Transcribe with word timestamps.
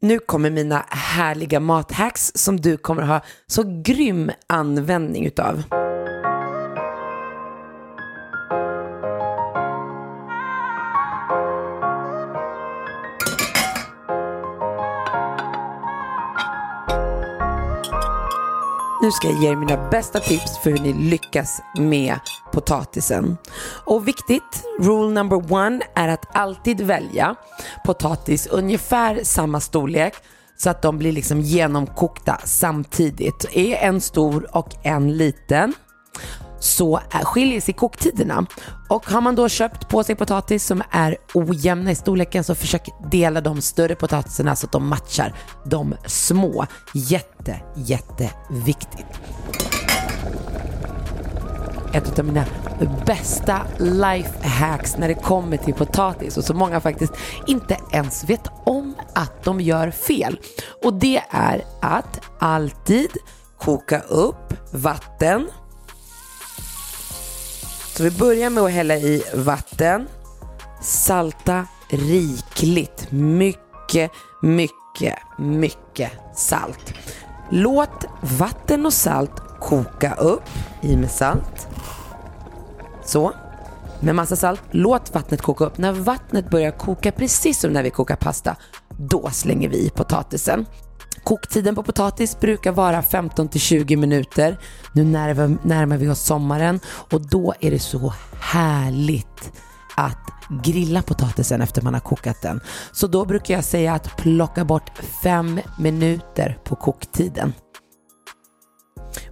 Nu 0.00 0.18
kommer 0.18 0.50
mina 0.50 0.84
härliga 0.88 1.60
mathacks 1.60 2.32
som 2.34 2.60
du 2.60 2.76
kommer 2.76 3.02
ha 3.02 3.20
så 3.46 3.82
grym 3.84 4.30
användning 4.46 5.26
utav. 5.26 5.62
Nu 19.02 19.10
ska 19.10 19.28
jag 19.28 19.42
ge 19.42 19.48
er 19.48 19.56
mina 19.56 19.90
bästa 19.90 20.20
tips 20.20 20.58
för 20.62 20.70
hur 20.70 20.78
ni 20.78 20.92
lyckas 20.92 21.60
med 21.78 22.18
potatisen. 22.52 23.36
Och 23.88 24.08
viktigt, 24.08 24.64
rule 24.80 25.14
number 25.14 25.52
one 25.52 25.80
är 25.94 26.08
att 26.08 26.36
alltid 26.36 26.80
välja 26.80 27.34
potatis 27.84 28.46
ungefär 28.46 29.20
samma 29.22 29.60
storlek 29.60 30.14
så 30.56 30.70
att 30.70 30.82
de 30.82 30.98
blir 30.98 31.12
liksom 31.12 31.40
genomkokta 31.40 32.40
samtidigt. 32.44 33.44
Är 33.52 33.74
en 33.74 34.00
stor 34.00 34.56
och 34.56 34.74
en 34.82 35.16
liten 35.16 35.74
så 36.60 37.00
skiljer 37.22 37.60
sig 37.60 37.74
koktiderna. 37.74 38.46
Och 38.88 39.10
har 39.10 39.20
man 39.20 39.34
då 39.34 39.48
köpt 39.48 39.88
på 39.88 40.04
sig 40.04 40.14
potatis 40.14 40.64
som 40.64 40.82
är 40.90 41.16
ojämna 41.34 41.90
i 41.90 41.94
storleken 41.94 42.44
så 42.44 42.54
försök 42.54 42.88
dela 43.10 43.40
de 43.40 43.60
större 43.60 43.94
potatisarna 43.94 44.56
så 44.56 44.66
att 44.66 44.72
de 44.72 44.88
matchar 44.88 45.34
de 45.64 45.94
små. 46.06 46.66
Jätte, 46.94 47.60
jätteviktigt. 47.76 49.06
Ett 51.92 52.18
av 52.18 52.24
mina 52.24 52.44
bästa 53.06 53.60
lifehacks 53.78 54.96
när 54.98 55.08
det 55.08 55.14
kommer 55.14 55.56
till 55.56 55.74
potatis 55.74 56.36
och 56.36 56.44
så 56.44 56.54
många 56.54 56.80
faktiskt 56.80 57.12
inte 57.46 57.76
ens 57.92 58.24
vet 58.24 58.46
om 58.64 58.94
att 59.14 59.44
de 59.44 59.60
gör 59.60 59.90
fel. 59.90 60.38
Och 60.84 60.94
det 60.94 61.22
är 61.30 61.64
att 61.80 62.20
alltid 62.38 63.10
koka 63.58 64.00
upp 64.00 64.54
vatten 64.72 65.48
så 67.98 68.04
vi 68.04 68.10
börjar 68.10 68.50
med 68.50 68.62
att 68.62 68.70
hälla 68.70 68.96
i 68.96 69.22
vatten. 69.34 70.08
Salta 70.80 71.66
rikligt. 71.90 73.10
Mycket, 73.10 74.10
mycket, 74.42 75.18
mycket 75.38 76.12
salt. 76.34 76.94
Låt 77.50 78.04
vatten 78.38 78.86
och 78.86 78.92
salt 78.92 79.32
koka 79.60 80.14
upp. 80.14 80.48
I 80.80 80.96
med 80.96 81.10
salt. 81.10 81.68
Så. 83.04 83.32
Med 84.00 84.14
massa 84.14 84.36
salt. 84.36 84.62
Låt 84.70 85.14
vattnet 85.14 85.42
koka 85.42 85.64
upp. 85.64 85.78
När 85.78 85.92
vattnet 85.92 86.50
börjar 86.50 86.70
koka, 86.70 87.12
precis 87.12 87.60
som 87.60 87.70
när 87.70 87.82
vi 87.82 87.90
kokar 87.90 88.16
pasta, 88.16 88.56
då 88.98 89.30
slänger 89.30 89.68
vi 89.68 89.86
i 89.86 89.90
potatisen. 89.90 90.66
Koktiden 91.24 91.74
på 91.74 91.82
potatis 91.82 92.40
brukar 92.40 92.72
vara 92.72 93.02
15 93.02 93.48
till 93.48 93.60
20 93.60 93.96
minuter. 93.96 94.58
Nu 94.92 95.04
närmar, 95.04 95.56
närmar 95.62 95.96
vi 95.96 96.08
oss 96.08 96.20
sommaren 96.20 96.80
och 96.86 97.28
då 97.28 97.54
är 97.60 97.70
det 97.70 97.78
så 97.78 98.12
härligt 98.40 99.52
att 99.96 100.18
grilla 100.64 101.02
potatisen 101.02 101.62
efter 101.62 101.82
man 101.82 101.94
har 101.94 102.00
kokat 102.00 102.42
den. 102.42 102.60
Så 102.92 103.06
då 103.06 103.24
brukar 103.24 103.54
jag 103.54 103.64
säga 103.64 103.94
att 103.94 104.16
plocka 104.16 104.64
bort 104.64 104.90
5 105.22 105.60
minuter 105.78 106.58
på 106.64 106.76
koktiden. 106.76 107.52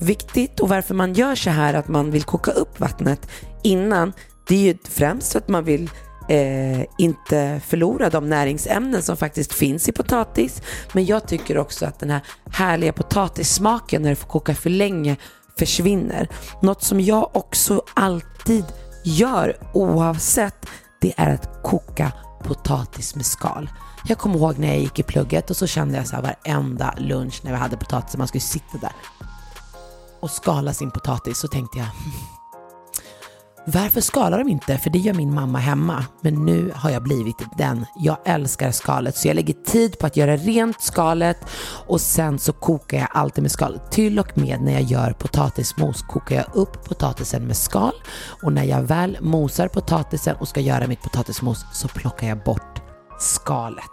Viktigt 0.00 0.60
och 0.60 0.68
varför 0.68 0.94
man 0.94 1.14
gör 1.14 1.34
så 1.34 1.50
här 1.50 1.74
att 1.74 1.88
man 1.88 2.10
vill 2.10 2.22
koka 2.22 2.50
upp 2.50 2.80
vattnet 2.80 3.30
innan, 3.62 4.12
det 4.48 4.54
är 4.54 4.58
ju 4.60 4.78
främst 4.84 5.32
för 5.32 5.38
att 5.38 5.48
man 5.48 5.64
vill 5.64 5.90
eh, 6.28 6.84
inte 6.98 7.60
förlora 7.66 8.10
de 8.10 8.28
näringsämnen 8.28 9.02
som 9.02 9.16
faktiskt 9.16 9.52
finns 9.52 9.88
i 9.88 9.92
potatis. 9.92 10.62
Men 10.92 11.06
jag 11.06 11.28
tycker 11.28 11.58
också 11.58 11.86
att 11.86 11.98
den 11.98 12.10
här 12.10 12.20
härliga 12.50 12.92
potatissmaken 12.92 14.02
när 14.02 14.10
det 14.10 14.16
får 14.16 14.28
koka 14.28 14.54
för 14.54 14.70
länge 14.70 15.16
försvinner. 15.58 16.28
Något 16.62 16.82
som 16.82 17.00
jag 17.00 17.36
också 17.36 17.82
alltid 17.94 18.64
gör 19.04 19.56
oavsett, 19.74 20.66
det 21.00 21.12
är 21.16 21.34
att 21.34 21.62
koka 21.62 22.12
potatis 22.44 23.14
med 23.14 23.26
skal. 23.26 23.70
Jag 24.04 24.18
kommer 24.18 24.36
ihåg 24.36 24.58
när 24.58 24.68
jag 24.68 24.78
gick 24.78 24.98
i 24.98 25.02
plugget 25.02 25.50
och 25.50 25.56
så 25.56 25.66
kände 25.66 25.96
jag 25.96 26.06
så 26.06 26.16
här 26.16 26.22
varenda 26.22 26.94
lunch 26.98 27.40
när 27.44 27.50
vi 27.50 27.58
hade 27.58 27.76
potatis, 27.76 28.16
man 28.16 28.28
skulle 28.28 28.40
sitta 28.40 28.78
där 28.80 28.92
och 30.22 30.30
skala 30.30 30.72
sin 30.72 30.90
potatis 30.90 31.38
så 31.38 31.48
tänkte 31.48 31.78
jag 31.78 31.86
hmm, 31.86 32.12
varför 33.64 34.00
skalar 34.00 34.38
de 34.38 34.48
inte? 34.48 34.78
För 34.78 34.90
det 34.90 34.98
gör 34.98 35.14
min 35.14 35.34
mamma 35.34 35.58
hemma. 35.58 36.04
Men 36.20 36.44
nu 36.44 36.72
har 36.74 36.90
jag 36.90 37.02
blivit 37.02 37.36
den. 37.56 37.86
Jag 37.96 38.16
älskar 38.24 38.70
skalet 38.70 39.16
så 39.16 39.28
jag 39.28 39.34
lägger 39.34 39.54
tid 39.54 39.98
på 39.98 40.06
att 40.06 40.16
göra 40.16 40.36
rent 40.36 40.82
skalet 40.82 41.36
och 41.86 42.00
sen 42.00 42.38
så 42.38 42.52
kokar 42.52 42.98
jag 42.98 43.08
alltid 43.10 43.42
med 43.42 43.50
skal. 43.50 43.80
Till 43.90 44.18
och 44.18 44.38
med 44.38 44.60
när 44.60 44.72
jag 44.72 44.82
gör 44.82 45.12
potatismos 45.12 46.02
kokar 46.02 46.36
jag 46.36 46.46
upp 46.52 46.84
potatisen 46.84 47.46
med 47.46 47.56
skal 47.56 47.92
och 48.42 48.52
när 48.52 48.64
jag 48.64 48.82
väl 48.82 49.18
mosar 49.20 49.68
potatisen 49.68 50.36
och 50.36 50.48
ska 50.48 50.60
göra 50.60 50.86
mitt 50.86 51.02
potatismos 51.02 51.64
så 51.72 51.88
plockar 51.88 52.28
jag 52.28 52.44
bort 52.44 52.82
skalet. 53.18 53.84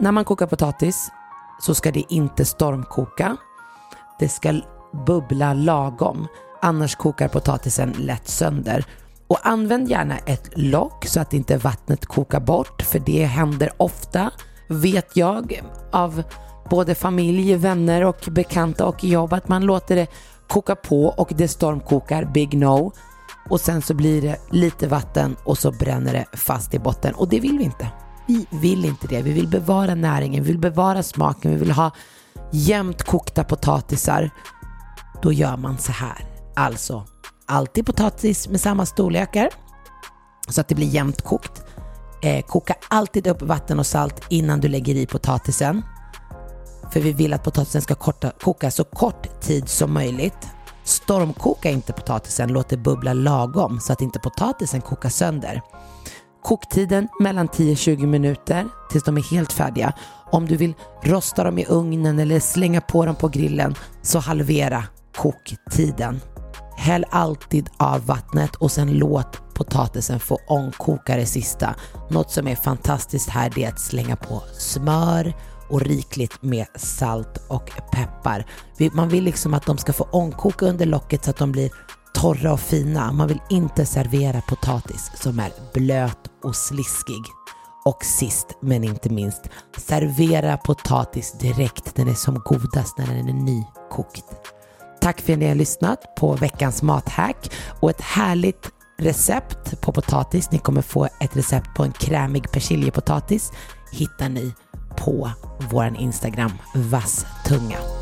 När 0.00 0.12
man 0.12 0.24
kokar 0.24 0.46
potatis 0.46 1.10
så 1.60 1.74
ska 1.74 1.90
det 1.90 2.12
inte 2.12 2.44
stormkoka. 2.44 3.36
Det 4.22 4.28
ska 4.28 4.60
bubbla 5.06 5.54
lagom, 5.54 6.26
annars 6.60 6.96
kokar 6.96 7.28
potatisen 7.28 7.94
lätt 7.98 8.28
sönder. 8.28 8.84
Och 9.26 9.38
använd 9.42 9.90
gärna 9.90 10.18
ett 10.18 10.50
lock 10.54 11.06
så 11.06 11.20
att 11.20 11.32
inte 11.32 11.56
vattnet 11.56 12.06
kokar 12.06 12.40
bort, 12.40 12.82
för 12.82 12.98
det 12.98 13.24
händer 13.24 13.70
ofta, 13.76 14.30
vet 14.68 15.16
jag, 15.16 15.62
av 15.92 16.22
både 16.70 16.94
familj, 16.94 17.54
vänner 17.54 18.04
och 18.04 18.28
bekanta 18.30 18.86
och 18.86 19.04
jobb, 19.04 19.32
att 19.32 19.48
man 19.48 19.62
låter 19.62 19.96
det 19.96 20.06
koka 20.48 20.74
på 20.76 21.04
och 21.04 21.32
det 21.36 21.48
stormkokar, 21.48 22.24
big 22.24 22.54
no. 22.54 22.92
Och 23.48 23.60
sen 23.60 23.82
så 23.82 23.94
blir 23.94 24.22
det 24.22 24.36
lite 24.50 24.88
vatten 24.88 25.36
och 25.44 25.58
så 25.58 25.70
bränner 25.70 26.12
det 26.12 26.36
fast 26.36 26.74
i 26.74 26.78
botten 26.78 27.14
och 27.14 27.28
det 27.28 27.40
vill 27.40 27.58
vi 27.58 27.64
inte. 27.64 27.88
Vi 28.26 28.46
vill 28.50 28.84
inte 28.84 29.06
det. 29.06 29.22
Vi 29.22 29.32
vill 29.32 29.48
bevara 29.48 29.94
näringen, 29.94 30.44
vi 30.44 30.48
vill 30.48 30.60
bevara 30.60 31.02
smaken, 31.02 31.50
vi 31.50 31.56
vill 31.56 31.70
ha 31.70 31.90
jämnt 32.52 33.02
kokta 33.02 33.44
potatisar. 33.44 34.30
Då 35.22 35.32
gör 35.32 35.56
man 35.56 35.78
så 35.78 35.92
här. 35.92 36.26
Alltså, 36.56 37.04
alltid 37.46 37.86
potatis 37.86 38.48
med 38.48 38.60
samma 38.60 38.86
storlekar 38.86 39.48
så 40.48 40.60
att 40.60 40.68
det 40.68 40.74
blir 40.74 40.86
jämnt 40.86 41.22
kokt. 41.22 41.62
Eh, 42.22 42.44
koka 42.46 42.74
alltid 42.88 43.26
upp 43.26 43.42
vatten 43.42 43.78
och 43.78 43.86
salt 43.86 44.24
innan 44.28 44.60
du 44.60 44.68
lägger 44.68 44.94
i 44.94 45.06
potatisen. 45.06 45.82
För 46.92 47.00
vi 47.00 47.12
vill 47.12 47.32
att 47.32 47.44
potatisen 47.44 47.82
ska 47.82 47.94
korta, 47.94 48.32
koka 48.40 48.70
så 48.70 48.84
kort 48.84 49.40
tid 49.40 49.68
som 49.68 49.92
möjligt. 49.92 50.48
Stormkoka 50.84 51.70
inte 51.70 51.92
potatisen, 51.92 52.52
låt 52.52 52.68
det 52.68 52.76
bubbla 52.76 53.12
lagom 53.12 53.80
så 53.80 53.92
att 53.92 54.00
inte 54.00 54.18
potatisen 54.18 54.80
kokar 54.80 55.08
sönder. 55.08 55.62
Koktiden 56.42 57.08
mellan 57.20 57.48
10-20 57.48 58.06
minuter 58.06 58.66
tills 58.90 59.04
de 59.04 59.16
är 59.16 59.22
helt 59.22 59.52
färdiga. 59.52 59.92
Om 60.30 60.46
du 60.46 60.56
vill 60.56 60.74
rosta 61.02 61.44
dem 61.44 61.58
i 61.58 61.66
ugnen 61.68 62.18
eller 62.18 62.40
slänga 62.40 62.80
på 62.80 63.06
dem 63.06 63.14
på 63.14 63.28
grillen 63.28 63.74
så 64.02 64.18
halvera 64.18 64.84
koktiden. 65.16 66.20
Häll 66.76 67.04
alltid 67.10 67.70
av 67.76 68.06
vattnet 68.06 68.54
och 68.56 68.72
sen 68.72 68.92
låt 68.98 69.54
potatisen 69.54 70.20
få 70.20 70.38
ångkoka 70.48 71.16
det 71.16 71.26
sista. 71.26 71.74
Något 72.10 72.30
som 72.30 72.48
är 72.48 72.56
fantastiskt 72.56 73.28
här 73.28 73.52
det 73.54 73.64
är 73.64 73.68
att 73.68 73.80
slänga 73.80 74.16
på 74.16 74.42
smör 74.58 75.34
och 75.68 75.80
rikligt 75.80 76.42
med 76.42 76.66
salt 76.76 77.38
och 77.48 77.70
peppar. 77.92 78.46
Man 78.92 79.08
vill 79.08 79.24
liksom 79.24 79.54
att 79.54 79.66
de 79.66 79.78
ska 79.78 79.92
få 79.92 80.04
ångkoka 80.04 80.66
under 80.66 80.86
locket 80.86 81.24
så 81.24 81.30
att 81.30 81.36
de 81.36 81.52
blir 81.52 81.70
torra 82.14 82.52
och 82.52 82.60
fina. 82.60 83.12
Man 83.12 83.28
vill 83.28 83.40
inte 83.50 83.86
servera 83.86 84.40
potatis 84.40 85.10
som 85.14 85.38
är 85.38 85.52
blöt 85.74 86.18
och 86.42 86.56
sliskig. 86.56 87.22
Och 87.84 88.04
sist 88.04 88.46
men 88.60 88.84
inte 88.84 89.10
minst, 89.10 89.42
servera 89.78 90.56
potatis 90.56 91.32
direkt 91.32 91.96
när 91.96 92.04
den 92.04 92.14
är 92.14 92.16
som 92.16 92.42
godast, 92.44 92.98
när 92.98 93.06
den 93.06 93.28
är 93.28 93.32
nykokt. 93.32 94.24
Tack 95.00 95.20
för 95.20 95.32
att 95.32 95.38
ni 95.38 95.48
har 95.48 95.54
lyssnat 95.54 96.14
på 96.16 96.32
veckans 96.32 96.82
mathack 96.82 97.52
och 97.80 97.90
ett 97.90 98.00
härligt 98.00 98.70
recept 98.98 99.80
på 99.80 99.92
potatis. 99.92 100.50
Ni 100.50 100.58
kommer 100.58 100.82
få 100.82 101.04
ett 101.04 101.36
recept 101.36 101.74
på 101.74 101.84
en 101.84 101.92
krämig 101.92 102.50
persiljepotatis. 102.50 103.52
Hittar 103.92 104.28
ni 104.28 104.54
på 104.96 105.30
vår 105.70 105.96
Instagram, 105.98 106.52
vasstunga. 106.74 108.01